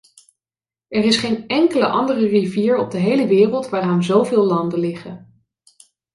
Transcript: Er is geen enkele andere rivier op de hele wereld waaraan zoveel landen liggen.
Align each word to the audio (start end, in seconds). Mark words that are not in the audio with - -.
Er 0.87 1.03
is 1.03 1.17
geen 1.17 1.47
enkele 1.47 1.87
andere 1.87 2.27
rivier 2.27 2.77
op 2.77 2.91
de 2.91 2.97
hele 2.97 3.27
wereld 3.27 3.69
waaraan 3.69 4.03
zoveel 4.03 4.43
landen 4.45 4.79
liggen. 4.79 5.43